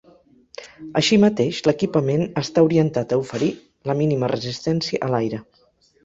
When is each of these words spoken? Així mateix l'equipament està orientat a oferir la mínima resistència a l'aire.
Així 0.99 1.17
mateix 1.23 1.57
l'equipament 1.67 2.23
està 2.41 2.63
orientat 2.67 3.13
a 3.13 3.19
oferir 3.25 3.49
la 3.91 3.95
mínima 3.99 4.31
resistència 4.33 5.01
a 5.09 5.11
l'aire. 5.17 5.41